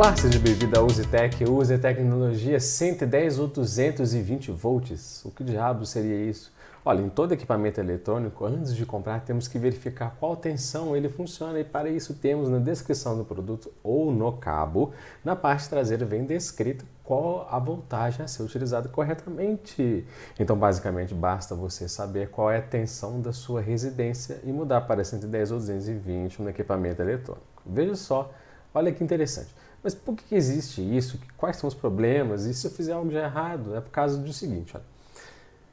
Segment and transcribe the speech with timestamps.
[0.00, 1.44] Olá, seja bem-vindo à Uzitec.
[1.44, 5.22] Use tecnologia 110 ou 220 volts.
[5.26, 6.50] O que diabo seria isso?
[6.82, 11.60] Olha, em todo equipamento eletrônico, antes de comprar, temos que verificar qual tensão ele funciona
[11.60, 16.24] e para isso temos na descrição do produto ou no cabo, na parte traseira vem
[16.24, 20.06] descrito qual a voltagem a ser utilizada corretamente.
[20.38, 25.04] Então, basicamente, basta você saber qual é a tensão da sua residência e mudar para
[25.04, 27.44] 110 ou 220 no equipamento eletrônico.
[27.66, 28.32] Veja só,
[28.72, 29.60] olha que interessante.
[29.82, 31.18] Mas por que existe isso?
[31.36, 32.44] Quais são os problemas?
[32.44, 33.74] E se eu fizer algo de errado?
[33.74, 34.84] É por causa do seguinte, olha.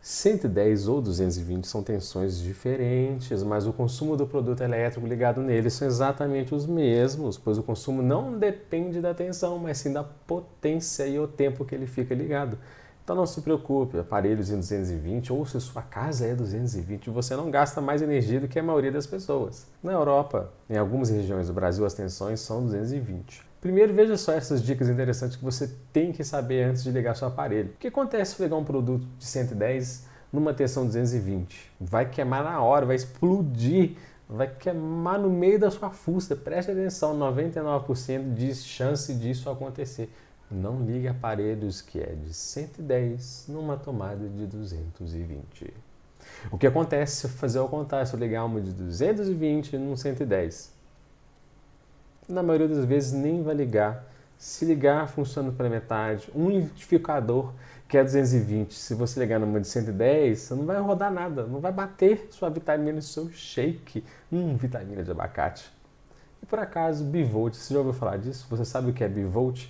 [0.00, 5.86] 110 ou 220 são tensões diferentes, mas o consumo do produto elétrico ligado neles são
[5.86, 11.18] exatamente os mesmos, pois o consumo não depende da tensão, mas sim da potência e
[11.18, 12.56] o tempo que ele fica ligado.
[13.04, 17.50] Então não se preocupe, aparelhos em 220 ou se sua casa é 220, você não
[17.50, 19.66] gasta mais energia do que a maioria das pessoas.
[19.82, 23.47] Na Europa, em algumas regiões do Brasil, as tensões são 220.
[23.60, 27.26] Primeiro, veja só essas dicas interessantes que você tem que saber antes de ligar seu
[27.26, 27.70] aparelho.
[27.70, 31.72] O que acontece se ligar um produto de 110 numa tensão 220?
[31.80, 33.96] Vai queimar na hora, vai explodir,
[34.28, 36.36] vai queimar no meio da sua fuça.
[36.36, 40.08] Preste atenção, 99% de chance disso acontecer.
[40.48, 45.74] Não ligue aparelhos que é de 110 numa tomada de 220.
[46.52, 50.77] O que acontece se fazer ao contrário, se eu ligar uma de 220 num 110?
[52.28, 54.04] Na maioria das vezes nem vai ligar.
[54.36, 56.30] Se ligar, funciona pela metade.
[56.34, 57.52] Um identificador
[57.88, 61.58] que é 220, se você ligar numa de 110, você não vai rodar nada, não
[61.58, 64.04] vai bater sua vitamina seu shake.
[64.30, 65.72] Hum, vitamina de abacate.
[66.42, 68.46] E por acaso, bivolt, você já ouviu falar disso?
[68.50, 69.68] Você sabe o que é bivolt?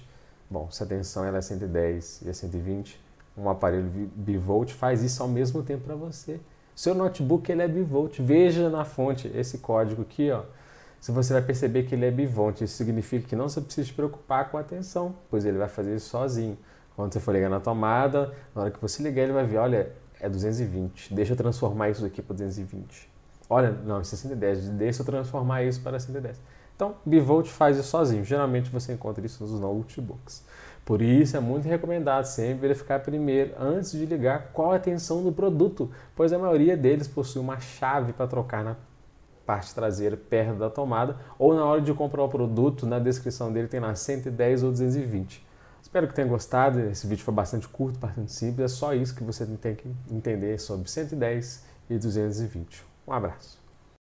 [0.51, 3.01] Bom, se a tensão ela é 110 e é 120,
[3.37, 6.41] um aparelho bivolt faz isso ao mesmo tempo para você.
[6.75, 8.21] Seu notebook ele é bivolt.
[8.21, 10.43] Veja na fonte esse código aqui, ó
[11.01, 12.65] se você vai perceber que ele é bivonte.
[12.65, 15.95] Isso significa que não você precisa se preocupar com a tensão, pois ele vai fazer
[15.95, 16.59] isso sozinho.
[16.97, 19.93] Quando você for ligar na tomada, na hora que você ligar, ele vai ver, olha,
[20.21, 23.09] é 220, deixa eu transformar isso aqui para 220.
[23.49, 26.41] Olha, não, 110, é deixa eu transformar isso para 110.
[26.75, 28.25] Então, bivolt faz isso sozinho.
[28.25, 30.45] Geralmente você encontra isso nos notebooks.
[30.85, 35.33] Por isso é muito recomendado sempre verificar primeiro, antes de ligar, qual a tensão do
[35.33, 38.77] produto, pois a maioria deles possui uma chave para trocar na
[39.49, 43.67] parte traseira perto da tomada, ou na hora de comprar o produto, na descrição dele
[43.67, 45.43] tem lá 110 ou 220.
[45.81, 49.25] Espero que tenha gostado, esse vídeo foi bastante curto, bastante simples, é só isso que
[49.25, 52.85] você tem que entender sobre 110 e 220.
[53.07, 53.68] Um abraço.